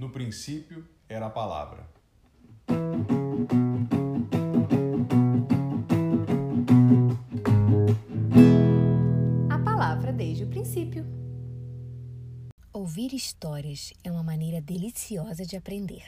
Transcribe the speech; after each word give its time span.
No 0.00 0.08
princípio 0.08 0.88
era 1.06 1.26
a 1.26 1.30
palavra. 1.30 1.86
A 9.50 9.58
palavra 9.58 10.10
desde 10.10 10.44
o 10.44 10.46
princípio. 10.46 11.04
Ouvir 12.72 13.12
histórias 13.12 13.92
é 14.02 14.10
uma 14.10 14.22
maneira 14.22 14.62
deliciosa 14.62 15.44
de 15.44 15.54
aprender. 15.54 16.06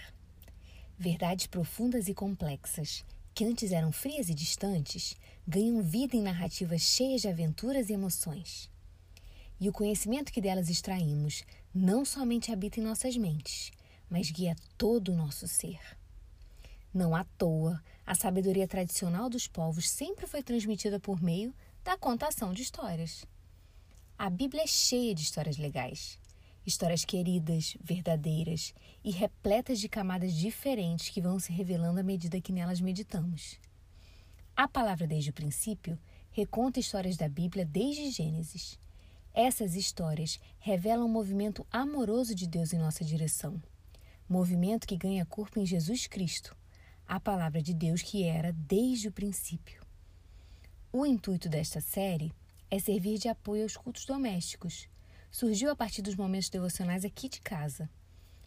Verdades 0.99 1.47
profundas 1.47 2.09
e 2.09 2.15
complexas, 2.15 3.05
que 3.35 3.45
antes 3.45 3.73
eram 3.73 3.93
frias 3.93 4.31
e 4.31 4.35
distantes, 4.35 5.15
ganham 5.47 5.83
vida 5.83 6.17
em 6.17 6.23
narrativas 6.23 6.81
cheias 6.81 7.21
de 7.21 7.29
aventuras 7.29 7.91
e 7.91 7.93
emoções. 7.93 8.71
E 9.61 9.69
o 9.69 9.73
conhecimento 9.73 10.33
que 10.33 10.41
delas 10.41 10.71
extraímos 10.71 11.45
não 11.75 12.07
somente 12.07 12.51
habita 12.51 12.81
em 12.81 12.83
nossas 12.83 13.19
mentes, 13.19 13.71
mas 14.13 14.31
guia 14.31 14.55
todo 14.77 15.11
o 15.11 15.17
nosso 15.17 15.49
ser. 15.49 15.81
Não 16.93 17.17
à 17.17 17.25
toa, 17.25 17.83
a 18.05 18.15
sabedoria 18.15 18.69
tradicional 18.69 19.31
dos 19.31 19.49
povos 19.49 19.89
sempre 19.89 20.27
foi 20.27 20.43
transmitida 20.43 21.01
por 21.01 21.23
meio 21.23 21.55
da 21.83 21.97
contação 21.97 22.53
de 22.53 22.61
histórias. 22.61 23.25
A 24.19 24.29
Bíblia 24.29 24.65
é 24.65 24.67
cheia 24.67 25.15
de 25.15 25.23
histórias 25.23 25.57
legais, 25.57 26.21
Histórias 26.65 27.05
queridas, 27.05 27.77
verdadeiras 27.83 28.73
e 29.03 29.11
repletas 29.11 29.81
de 29.81 29.89
camadas 29.89 30.33
diferentes 30.33 31.09
que 31.09 31.21
vão 31.21 31.41
se 31.41 31.51
revelando 31.51 31.99
à 31.99 32.05
medida 32.05 32.41
que 32.41 32.53
nelas 32.53 32.81
meditamos. 32.81 33.59
A 34.55 34.69
palavra 34.69 35.07
desde 35.07 35.31
o 35.31 35.33
princípio 35.33 35.99
reconta 36.31 36.79
histórias 36.79 37.17
da 37.17 37.29
Bíblia 37.29 37.65
desde 37.65 38.11
Gênesis. 38.11 38.79
Essas 39.35 39.75
histórias 39.75 40.39
revelam 40.61 41.07
o 41.07 41.09
um 41.09 41.13
movimento 41.13 41.67
amoroso 41.69 42.33
de 42.33 42.47
Deus 42.47 42.73
em 42.73 42.79
nossa 42.79 43.05
direção. 43.05 43.61
Movimento 44.33 44.87
que 44.87 44.97
ganha 44.97 45.27
corpo 45.27 45.61
em 45.61 45.67
Jesus 45.67 46.07
Cristo, 46.07 46.57
a 47.07 47.21
palavra 47.21 47.61
de 47.61 47.75
Deus 47.75 48.01
que 48.01 48.25
era 48.25 48.51
desde 48.51 49.09
o 49.09 49.13
princípio. 49.13 49.83
O 50.91 51.05
intuito 51.05 51.51
desta 51.51 51.83
série 51.83 52.33
é 52.71 52.79
servir 52.79 53.19
de 53.19 53.29
apoio 53.29 53.65
aos 53.65 53.77
cultos 53.77 54.07
domésticos 54.07 54.89
surgiu 55.31 55.71
a 55.71 55.77
partir 55.77 56.01
dos 56.01 56.17
momentos 56.17 56.49
devocionais 56.49 57.05
aqui 57.05 57.29
de 57.29 57.43
casa. 57.43 57.91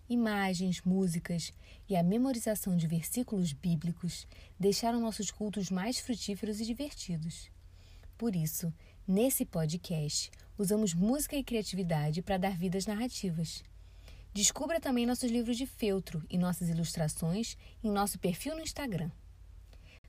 Imagens, 0.09 0.81
músicas 0.81 1.53
e 1.88 1.95
a 1.95 2.02
memorização 2.02 2.75
de 2.75 2.88
versículos 2.88 3.53
bíblicos 3.53 4.25
deixaram 4.59 5.00
nossos 5.00 5.30
cultos 5.30 5.69
mais 5.69 6.00
frutíferos 6.00 6.59
e 6.59 6.66
divertidos. 6.66 7.52
Por 8.17 8.36
isso, 8.36 8.73
nesse 9.08 9.45
podcast, 9.45 10.31
usamos 10.58 10.95
música 10.95 11.36
e 11.36 11.44
criatividade 11.44 12.23
para 12.23 12.39
dar 12.39 12.58
vidas 12.58 12.88
narrativas. 12.88 13.63
Descubra 14.36 14.81
também 14.81 15.05
nossos 15.05 15.31
livros 15.31 15.55
de 15.55 15.66
feltro 15.66 16.22
e 16.30 16.38
nossas 16.38 16.67
ilustrações 16.67 17.55
em 17.81 17.89
nosso 17.89 18.19
perfil 18.19 18.53
no 18.53 18.61
Instagram. 18.61 19.09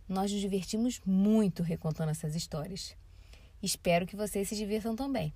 Nós 0.08 0.32
nos 0.32 0.40
divertimos 0.40 1.00
muito 1.06 1.62
recontando 1.62 2.10
essas 2.10 2.34
histórias. 2.34 2.96
Espero 3.62 4.04
que 4.04 4.16
vocês 4.16 4.48
se 4.48 4.56
divirtam 4.56 4.96
também. 4.96 5.32